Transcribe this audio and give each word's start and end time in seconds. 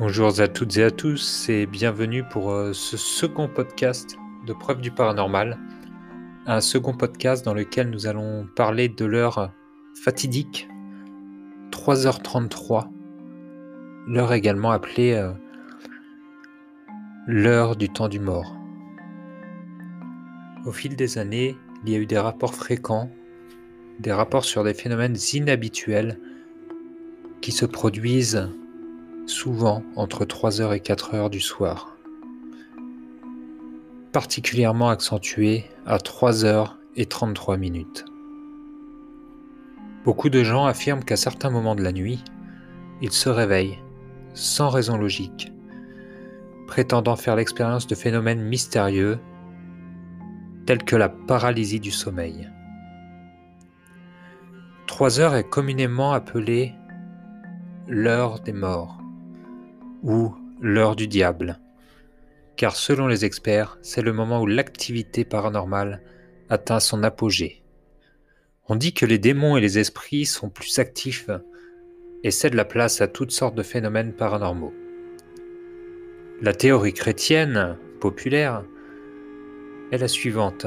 Bonjour 0.00 0.40
à 0.40 0.48
toutes 0.48 0.78
et 0.78 0.84
à 0.84 0.90
tous 0.90 1.50
et 1.50 1.66
bienvenue 1.66 2.24
pour 2.24 2.52
euh, 2.52 2.72
ce 2.72 2.96
second 2.96 3.48
podcast 3.48 4.16
de 4.46 4.54
Preuve 4.54 4.80
du 4.80 4.90
Paranormal. 4.90 5.58
Un 6.46 6.62
second 6.62 6.94
podcast 6.94 7.44
dans 7.44 7.52
lequel 7.52 7.90
nous 7.90 8.06
allons 8.06 8.48
parler 8.56 8.88
de 8.88 9.04
l'heure 9.04 9.52
fatidique, 10.02 10.70
3h33, 11.72 12.88
l'heure 14.06 14.32
également 14.32 14.70
appelée 14.70 15.12
euh, 15.12 15.32
l'heure 17.26 17.76
du 17.76 17.90
temps 17.90 18.08
du 18.08 18.20
mort. 18.20 18.56
Au 20.64 20.72
fil 20.72 20.96
des 20.96 21.18
années, 21.18 21.58
il 21.84 21.92
y 21.92 21.94
a 21.94 21.98
eu 21.98 22.06
des 22.06 22.18
rapports 22.18 22.54
fréquents, 22.54 23.10
des 23.98 24.12
rapports 24.14 24.46
sur 24.46 24.64
des 24.64 24.72
phénomènes 24.72 25.18
inhabituels 25.34 26.18
qui 27.42 27.52
se 27.52 27.66
produisent 27.66 28.48
souvent 29.30 29.82
entre 29.96 30.24
3h 30.24 30.74
et 30.76 30.80
4h 30.80 31.30
du 31.30 31.40
soir. 31.40 31.96
Particulièrement 34.12 34.90
accentué 34.90 35.64
à 35.86 35.98
3h 35.98 36.72
et 36.96 37.06
33 37.06 37.56
minutes. 37.56 38.04
Beaucoup 40.04 40.30
de 40.30 40.42
gens 40.42 40.66
affirment 40.66 41.04
qu'à 41.04 41.16
certains 41.16 41.50
moments 41.50 41.76
de 41.76 41.82
la 41.82 41.92
nuit, 41.92 42.24
ils 43.00 43.12
se 43.12 43.28
réveillent, 43.28 43.78
sans 44.34 44.68
raison 44.68 44.96
logique, 44.96 45.52
prétendant 46.66 47.16
faire 47.16 47.36
l'expérience 47.36 47.86
de 47.86 47.94
phénomènes 47.94 48.42
mystérieux 48.42 49.18
tels 50.66 50.84
que 50.84 50.96
la 50.96 51.08
paralysie 51.08 51.80
du 51.80 51.90
sommeil. 51.90 52.50
3 54.86 55.20
heures 55.20 55.36
est 55.36 55.48
communément 55.48 56.12
appelée 56.12 56.74
l'heure 57.86 58.40
des 58.40 58.52
morts 58.52 58.99
ou 60.02 60.34
l'heure 60.60 60.96
du 60.96 61.06
diable, 61.06 61.58
car 62.56 62.76
selon 62.76 63.06
les 63.06 63.24
experts, 63.24 63.78
c'est 63.82 64.02
le 64.02 64.12
moment 64.12 64.40
où 64.42 64.46
l'activité 64.46 65.24
paranormale 65.24 66.02
atteint 66.48 66.80
son 66.80 67.02
apogée. 67.02 67.62
On 68.68 68.76
dit 68.76 68.92
que 68.92 69.06
les 69.06 69.18
démons 69.18 69.56
et 69.56 69.60
les 69.60 69.78
esprits 69.78 70.26
sont 70.26 70.48
plus 70.48 70.78
actifs 70.78 71.30
et 72.22 72.30
cèdent 72.30 72.54
la 72.54 72.64
place 72.64 73.00
à 73.00 73.08
toutes 73.08 73.30
sortes 73.30 73.54
de 73.54 73.62
phénomènes 73.62 74.12
paranormaux. 74.12 74.74
La 76.42 76.52
théorie 76.52 76.94
chrétienne 76.94 77.76
populaire 78.00 78.64
est 79.90 79.98
la 79.98 80.08
suivante. 80.08 80.66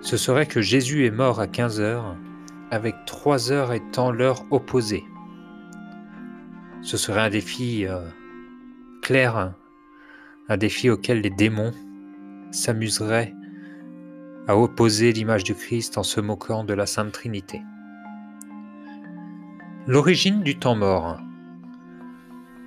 Ce 0.00 0.16
serait 0.16 0.46
que 0.46 0.60
Jésus 0.60 1.06
est 1.06 1.10
mort 1.10 1.40
à 1.40 1.46
15 1.46 1.80
heures, 1.80 2.16
avec 2.70 2.94
3 3.06 3.52
heures 3.52 3.72
étant 3.72 4.10
l'heure 4.10 4.44
opposée. 4.50 5.04
Ce 6.82 6.96
serait 6.96 7.20
un 7.20 7.30
défi 7.30 7.86
euh, 7.86 8.00
clair, 9.02 9.54
un 10.48 10.56
défi 10.56 10.90
auquel 10.90 11.20
les 11.20 11.30
démons 11.30 11.72
s'amuseraient 12.50 13.32
à 14.48 14.56
opposer 14.56 15.12
l'image 15.12 15.44
du 15.44 15.54
Christ 15.54 15.96
en 15.96 16.02
se 16.02 16.20
moquant 16.20 16.64
de 16.64 16.74
la 16.74 16.86
Sainte 16.86 17.12
Trinité. 17.12 17.62
L'origine 19.86 20.42
du 20.42 20.58
temps 20.58 20.74
mort. 20.74 21.18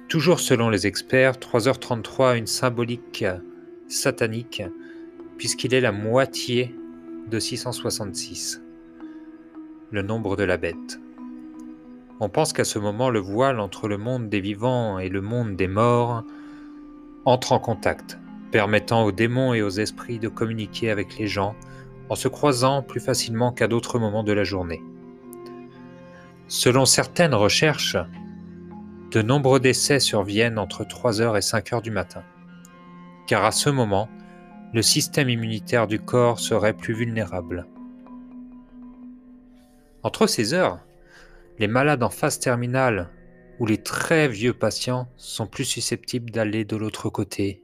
Toujours 0.08 0.40
selon 0.40 0.70
les 0.70 0.88
experts, 0.88 1.34
3h33 1.34 2.32
a 2.32 2.36
une 2.36 2.48
symbolique 2.48 3.26
satanique 3.88 4.64
puisqu'il 5.38 5.74
est 5.74 5.82
la 5.82 5.92
moitié 5.92 6.74
de 7.28 7.40
666, 7.40 8.62
le 9.92 10.02
nombre 10.02 10.38
de 10.38 10.44
la 10.44 10.58
bête. 10.58 11.00
On 12.20 12.30
pense 12.30 12.53
qu'à 12.53 12.64
ce 12.64 12.80
moment, 12.80 13.09
le 13.09 13.20
voile 13.20 13.59
entre 13.59 13.88
le 13.88 13.98
monde 13.98 14.30
des 14.30 14.40
vivants 14.40 15.00
et 15.00 15.09
le 15.09 15.22
monde 15.22 15.56
des 15.56 15.68
morts 15.68 16.24
entre 17.26 17.52
en 17.52 17.59
contact, 17.59 18.18
permettant 18.52 19.03
aux 19.03 19.12
démons 19.12 19.53
et 19.53 19.62
aux 19.62 19.70
esprits 19.70 20.20
de 20.20 20.30
communiquer 20.30 20.92
avec 20.92 21.18
les 21.18 21.28
gens 21.28 21.56
en 22.09 22.16
se 22.16 22.28
croisant 22.28 22.84
plus 22.84 23.00
facilement 23.00 23.52
qu'à 23.52 23.68
d'autres 23.68 24.00
moments 24.00 24.24
de 24.24 24.31
la 24.31 24.44
journée. 24.44 24.81
Selon 26.48 26.86
certaines 26.86 27.34
recherches, 27.34 27.98
de 29.12 29.22
nombreux 29.22 29.59
décès 29.59 30.00
surviennent 30.00 30.59
entre 30.59 30.84
3h 30.84 31.36
et 31.36 31.40
5h 31.40 31.81
du 31.81 31.92
matin, 31.92 32.24
car 33.28 33.44
à 33.44 33.52
ce 33.52 33.70
moment, 33.70 34.08
le 34.74 34.81
système 34.81 35.30
immunitaire 35.30 35.88
du 35.88 36.00
corps 36.00 36.40
serait 36.40 36.74
plus 36.74 36.94
vulnérable. 36.94 37.68
Entre 40.04 40.28
ces 40.28 40.54
heures, 40.54 40.84
les 41.60 41.68
malades 41.68 42.04
en 42.04 42.10
phase 42.10 42.40
terminale 42.40 43.10
ou 43.60 43.66
les 43.66 43.78
très 43.78 44.28
vieux 44.28 44.54
patients 44.54 45.08
sont 45.18 45.48
plus 45.48 45.66
susceptibles 45.66 46.32
d'aller 46.32 46.66
de 46.66 46.76
l'autre 46.76 47.10
côté 47.10 47.64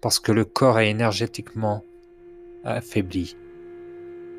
parce 0.00 0.18
que 0.18 0.32
le 0.32 0.44
corps 0.44 0.80
est 0.80 0.90
énergétiquement 0.90 1.84
affaibli. 2.64 3.36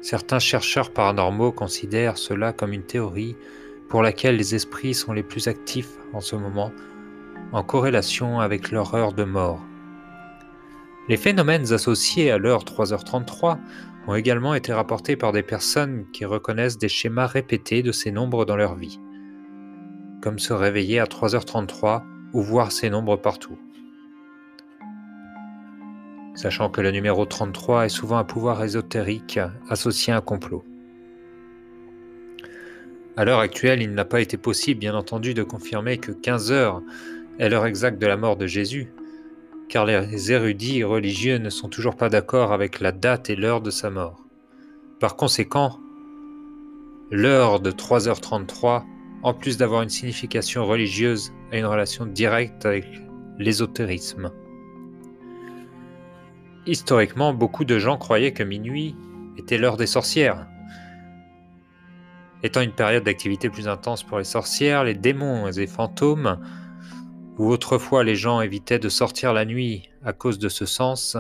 Certains 0.02 0.40
chercheurs 0.40 0.92
paranormaux 0.92 1.54
considèrent 1.54 2.18
cela 2.18 2.52
comme 2.52 2.74
une 2.74 2.86
théorie 2.86 3.36
pour 3.90 4.02
laquelle 4.02 4.36
les 4.36 4.56
esprits 4.56 4.94
sont 4.94 5.14
les 5.14 5.24
plus 5.24 5.48
actifs 5.48 5.98
en 6.14 6.20
ce 6.20 6.36
moment, 6.36 6.72
en 7.52 7.64
corrélation 7.64 8.40
avec 8.40 8.72
leur 8.72 8.96
heure 8.96 9.14
de 9.14 9.24
mort. 9.24 9.62
Les 11.10 11.18
phénomènes 11.18 11.74
associés 11.74 12.32
à 12.32 12.38
l'heure 12.38 12.64
3h33 12.64 13.58
ont 14.08 14.16
également 14.16 14.54
été 14.54 14.72
rapportés 14.72 15.18
par 15.18 15.34
des 15.34 15.44
personnes 15.44 16.06
qui 16.14 16.24
reconnaissent 16.24 16.78
des 16.78 16.88
schémas 16.88 17.28
répétés 17.28 17.84
de 17.84 17.92
ces 17.92 18.12
nombres 18.12 18.46
dans 18.46 18.56
leur 18.56 18.76
vie, 18.76 19.02
comme 20.22 20.40
se 20.40 20.54
réveiller 20.54 21.00
à 21.00 21.06
3h33 21.06 22.04
ou 22.32 22.42
voir 22.42 22.72
ces 22.72 22.90
nombres 22.90 23.18
partout. 23.18 23.58
Sachant 26.36 26.70
que 26.70 26.80
le 26.80 26.92
numéro 26.92 27.26
33 27.26 27.86
est 27.86 27.90
souvent 27.90 28.18
un 28.18 28.24
pouvoir 28.24 28.64
ésotérique 28.64 29.40
associé 29.70 30.14
à 30.14 30.18
un 30.18 30.22
complot. 30.22 30.64
À 33.18 33.26
l'heure 33.26 33.40
actuelle, 33.40 33.82
il 33.82 33.94
n'a 33.94 34.06
pas 34.06 34.22
été 34.22 34.38
possible, 34.38 34.80
bien 34.80 34.96
entendu, 34.96 35.34
de 35.34 35.44
confirmer 35.44 35.98
que 35.98 36.14
15 36.14 36.52
heures 36.54 36.82
est 37.40 37.50
l'heure 37.50 37.66
exacte 37.66 38.02
de 38.02 38.08
la 38.08 38.18
mort 38.18 38.38
de 38.38 38.48
Jésus, 38.48 38.88
car 39.74 39.88
les 39.88 40.32
érudits 40.32 40.84
religieux 40.84 41.40
ne 41.40 41.50
sont 41.50 41.68
toujours 41.68 41.96
pas 41.96 42.08
d'accord 42.08 42.54
avec 42.54 42.80
la 42.80 42.92
date 42.92 43.32
et 43.32 43.36
l'heure 43.36 43.60
de 43.60 43.72
sa 43.72 43.90
mort. 43.90 44.24
Par 45.00 45.16
conséquent, 45.16 45.80
l'heure 47.10 47.60
de 47.60 47.72
3h33, 47.72 48.84
en 49.24 49.34
plus 49.34 49.58
d'avoir 49.58 49.82
une 49.82 49.90
signification 49.90 50.64
religieuse, 50.64 51.34
a 51.52 51.58
une 51.58 51.66
relation 51.66 52.06
directe 52.06 52.68
avec 52.68 52.86
l'ésotérisme. 53.40 54.32
Historiquement, 56.68 57.34
beaucoup 57.34 57.66
de 57.66 57.80
gens 57.80 57.98
croyaient 57.98 58.32
que 58.32 58.44
minuit 58.44 58.96
était 59.40 59.58
l'heure 59.58 59.78
des 59.78 59.88
sorcières. 59.88 60.46
Étant 62.44 62.62
une 62.62 62.74
période 62.74 63.06
d'activité 63.06 63.50
plus 63.50 63.68
intense 63.68 64.04
pour 64.04 64.20
les 64.20 64.24
sorcières, 64.24 64.84
les 64.84 64.94
démons 64.94 65.48
et 65.48 65.66
fantômes 65.66 66.38
où 67.38 67.50
autrefois 67.50 68.04
les 68.04 68.16
gens 68.16 68.42
évitaient 68.42 68.80
de 68.80 68.90
sortir 68.90 69.34
la 69.34 69.46
nuit 69.46 69.90
à 70.04 70.14
cause 70.14 70.40
de 70.40 70.50
ce 70.50 70.66
sens, 70.66 71.18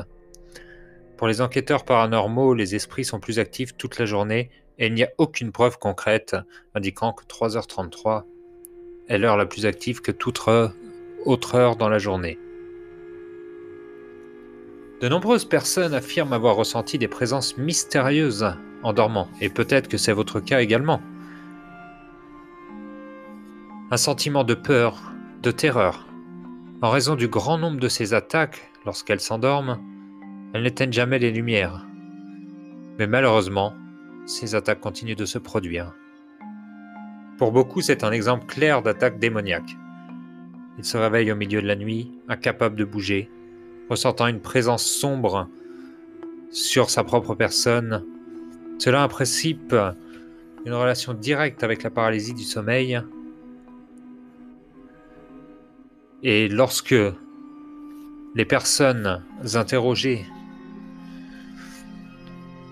pour 1.17 1.27
les 1.29 1.39
enquêteurs 1.41 1.85
paranormaux, 1.85 2.53
les 2.53 2.75
esprits 2.75 3.05
sont 3.05 3.21
plus 3.21 3.39
actifs 3.39 3.77
toute 3.77 3.97
la 3.97 4.05
journée 4.05 4.49
et 4.77 4.87
il 4.87 4.93
n'y 4.93 5.03
a 5.03 5.11
aucune 5.17 5.53
preuve 5.53 5.77
concrète 5.77 6.35
indiquant 6.75 7.13
que 7.13 7.23
3h33 7.23 8.23
est 9.07 9.17
l'heure 9.17 9.37
la 9.37 9.45
plus 9.45 9.65
active 9.65 10.01
que 10.01 10.11
toute 10.11 10.41
autre 11.25 11.55
heure 11.55 11.75
dans 11.75 11.89
la 11.89 11.99
journée. 11.99 12.39
De 14.99 15.07
nombreuses 15.07 15.45
personnes 15.45 15.93
affirment 15.93 16.33
avoir 16.33 16.55
ressenti 16.55 16.97
des 16.97 17.07
présences 17.07 17.57
mystérieuses 17.57 18.53
en 18.83 18.93
dormant, 18.93 19.29
et 19.39 19.49
peut-être 19.49 19.87
que 19.87 19.97
c'est 19.97 20.11
votre 20.13 20.39
cas 20.39 20.61
également. 20.61 21.01
Un 23.91 23.97
sentiment 23.97 24.43
de 24.43 24.55
peur, 24.55 25.01
de 25.41 25.51
terreur. 25.51 26.05
En 26.83 26.89
raison 26.89 27.15
du 27.15 27.29
grand 27.29 27.57
nombre 27.57 27.79
de 27.79 27.87
ces 27.87 28.13
attaques, 28.13 28.69
lorsqu'elles 28.85 29.21
s'endorment, 29.21 29.79
elles 30.53 30.63
n'éteignent 30.63 30.91
jamais 30.91 31.17
les 31.17 31.31
lumières. 31.31 31.87
Mais 32.99 33.07
malheureusement, 33.07 33.73
ces 34.25 34.53
attaques 34.53 34.81
continuent 34.81 35.15
de 35.15 35.23
se 35.23 35.37
produire. 35.37 35.95
Pour 37.37 37.53
beaucoup, 37.53 37.79
c'est 37.79 38.03
un 38.03 38.11
exemple 38.11 38.47
clair 38.47 38.81
d'attaque 38.81 39.17
démoniaque. 39.17 39.77
Ils 40.77 40.83
se 40.83 40.97
réveillent 40.97 41.31
au 41.31 41.37
milieu 41.37 41.61
de 41.61 41.67
la 41.67 41.77
nuit, 41.77 42.11
incapables 42.27 42.75
de 42.75 42.83
bouger, 42.83 43.31
ressentant 43.89 44.27
une 44.27 44.41
présence 44.41 44.83
sombre 44.83 45.47
sur 46.51 46.89
sa 46.89 47.05
propre 47.05 47.33
personne. 47.33 48.03
Cela 48.77 49.03
a 49.03 49.95
une 50.65 50.73
relation 50.73 51.13
directe 51.13 51.63
avec 51.63 51.81
la 51.81 51.91
paralysie 51.91 52.33
du 52.33 52.43
sommeil 52.43 53.01
Et 56.25 56.47
lorsque 56.47 56.95
les 58.33 58.45
personnes 58.45 59.21
interrogées 59.55 60.25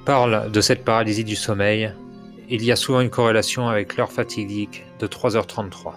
parlent 0.05 0.49
de 0.49 0.61
cette 0.61 0.85
paralysie 0.85 1.25
du 1.25 1.35
sommeil, 1.35 1.93
il 2.49 2.63
y 2.63 2.71
a 2.71 2.77
souvent 2.77 3.01
une 3.01 3.09
corrélation 3.09 3.67
avec 3.67 3.97
l'heure 3.97 4.11
fatidique 4.11 4.85
de 4.99 5.07
3h33. 5.07 5.95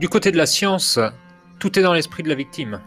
Du 0.00 0.08
côté 0.08 0.30
de 0.30 0.36
la 0.36 0.46
science, 0.46 1.00
tout 1.58 1.76
est 1.76 1.82
dans 1.82 1.94
l'esprit 1.94 2.22
de 2.22 2.28
la 2.28 2.34
victime. 2.36 2.80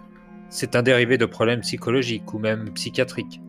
C'est 0.49 0.77
un 0.77 0.83
dérivé 0.83 1.17
de 1.17 1.25
problèmes 1.25 1.61
psychologiques 1.61 2.33
ou 2.33 2.39
même 2.39 2.71
psychiatriques. 2.73 3.41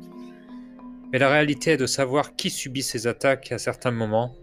Mais 1.12 1.20
la 1.20 1.28
réalité 1.28 1.72
est 1.72 1.76
de 1.76 1.86
savoir 1.86 2.34
qui 2.34 2.50
subit 2.50 2.82
ces 2.82 3.06
attaques 3.06 3.52
à 3.52 3.58
certains 3.58 3.92
moments 3.92 4.34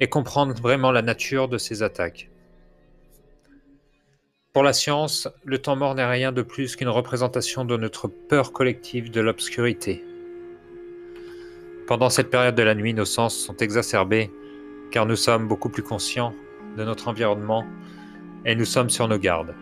et 0.00 0.08
comprendre 0.08 0.54
vraiment 0.54 0.90
la 0.90 1.02
nature 1.02 1.48
de 1.48 1.58
ces 1.58 1.82
attaques. 1.82 2.30
Pour 4.52 4.62
la 4.62 4.72
science, 4.72 5.28
le 5.44 5.58
temps 5.58 5.76
mort 5.76 5.94
n'est 5.94 6.04
rien 6.04 6.32
de 6.32 6.42
plus 6.42 6.74
qu'une 6.74 6.88
représentation 6.88 7.64
de 7.64 7.76
notre 7.76 8.08
peur 8.08 8.52
collective 8.52 9.10
de 9.10 9.20
l'obscurité. 9.20 10.04
Pendant 11.86 12.10
cette 12.10 12.30
période 12.30 12.54
de 12.54 12.62
la 12.62 12.74
nuit, 12.74 12.94
nos 12.94 13.04
sens 13.04 13.36
sont 13.36 13.56
exacerbés 13.56 14.30
car 14.90 15.06
nous 15.06 15.16
sommes 15.16 15.46
beaucoup 15.48 15.68
plus 15.68 15.82
conscients 15.82 16.34
de 16.76 16.84
notre 16.84 17.08
environnement 17.08 17.64
et 18.44 18.54
nous 18.54 18.64
sommes 18.64 18.90
sur 18.90 19.08
nos 19.08 19.18
gardes. 19.18 19.54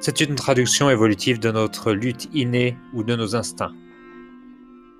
C'est 0.00 0.20
une 0.20 0.34
traduction 0.34 0.90
évolutive 0.90 1.38
de 1.38 1.50
notre 1.50 1.92
lutte 1.92 2.28
innée 2.34 2.76
ou 2.92 3.02
de 3.04 3.16
nos 3.16 3.36
instincts. 3.36 3.72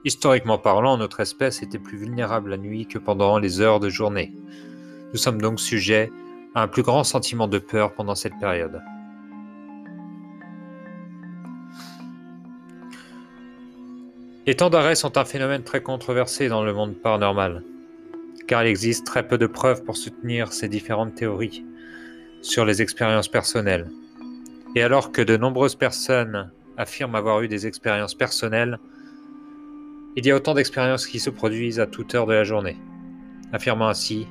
Historiquement 0.05 0.59
parlant, 0.59 0.99
notre 0.99 1.21
espèce 1.21 1.63
était 1.63 1.79
plus 1.79 1.97
vulnérable 1.97 2.51
la 2.51 2.59
nuit 2.59 2.87
que 2.87 2.99
pendant 2.99 3.39
les 3.39 3.63
heures 3.63 3.81
de 3.81 3.89
journée. 3.89 4.35
Nous 5.13 5.19
sommes 5.19 5.41
donc 5.41 5.61
sujets 5.61 6.13
à 6.55 6.63
un 6.63 6.69
plus 6.69 6.83
grand 6.83 7.05
sentiment 7.05 7.49
de 7.49 7.59
peur 7.59 7.95
pendant 7.95 8.15
cette 8.15 8.39
période. 8.39 8.83
Les 14.47 14.55
temps 14.55 14.69
d'arrêt 14.69 14.95
sont 14.95 15.17
un 15.17 15.25
phénomène 15.25 15.63
très 15.63 15.83
controversé 15.83 16.49
dans 16.49 16.63
le 16.63 16.75
monde 16.75 16.97
paranormal, 16.97 17.63
car 18.47 18.63
il 18.63 18.69
existe 18.69 19.07
très 19.07 19.27
peu 19.27 19.39
de 19.39 19.47
preuves 19.47 19.85
pour 19.85 19.97
soutenir 19.97 20.53
ces 20.53 20.69
différentes 20.69 21.15
théories 21.15 21.65
sur 22.43 22.67
les 22.67 22.83
expériences 22.83 23.29
personnelles. 23.29 23.91
Et 24.77 24.83
alors 24.83 25.13
que 25.13 25.23
de 25.23 25.39
nombreuses 25.39 25.77
personnes 25.77 26.51
affirment 26.77 27.15
avoir 27.15 27.41
eu 27.41 27.49
des 27.49 27.67
expériences 27.67 28.15
personnelles, 28.15 28.79
il 30.17 30.27
y 30.27 30.31
a 30.31 30.37
autant 30.37 30.55
d'expériences 30.55 31.07
qui 31.07 31.19
se 31.19 31.31
produisent 31.31 31.81
à 31.81 31.87
toute 31.87 32.15
heure 32.15 32.27
de 32.27 32.35
la 32.35 32.45
journée, 32.45 32.77
affirmant 33.53 33.89
ainsi 33.89 34.29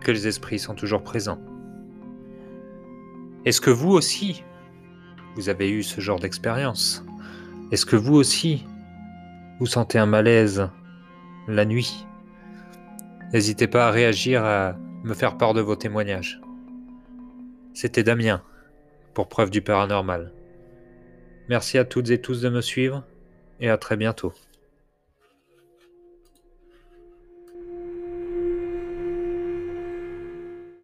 que 0.00 0.12
les 0.12 0.28
esprits 0.28 0.58
sont 0.58 0.74
toujours 0.74 1.02
présents. 1.02 1.40
Est-ce 3.44 3.60
que 3.60 3.70
vous 3.70 3.90
aussi, 3.90 4.44
vous 5.34 5.48
avez 5.48 5.70
eu 5.70 5.82
ce 5.82 6.00
genre 6.00 6.20
d'expérience? 6.20 7.04
Est-ce 7.72 7.86
que 7.86 7.96
vous 7.96 8.14
aussi, 8.14 8.64
vous 9.58 9.66
sentez 9.66 9.98
un 9.98 10.06
malaise 10.06 10.68
la 11.48 11.64
nuit? 11.64 12.06
N'hésitez 13.32 13.66
pas 13.66 13.88
à 13.88 13.90
réagir, 13.90 14.44
à 14.44 14.76
me 15.02 15.14
faire 15.14 15.36
part 15.38 15.54
de 15.54 15.60
vos 15.60 15.74
témoignages. 15.74 16.40
C'était 17.74 18.04
Damien 18.04 18.42
pour 19.14 19.28
Preuve 19.28 19.50
du 19.50 19.62
Paranormal. 19.62 20.32
Merci 21.48 21.78
à 21.78 21.84
toutes 21.84 22.10
et 22.10 22.20
tous 22.20 22.42
de 22.42 22.48
me 22.48 22.60
suivre 22.60 23.04
et 23.58 23.68
à 23.68 23.78
très 23.78 23.96
bientôt. 23.96 24.32